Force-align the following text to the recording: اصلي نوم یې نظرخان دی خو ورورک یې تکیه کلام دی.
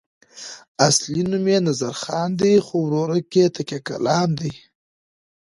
اصلي 0.87 1.21
نوم 1.29 1.45
یې 1.51 1.57
نظرخان 1.67 2.29
دی 2.39 2.53
خو 2.65 2.75
ورورک 2.83 3.27
یې 3.39 3.45
تکیه 3.55 3.79
کلام 3.87 4.29
دی. 4.39 4.53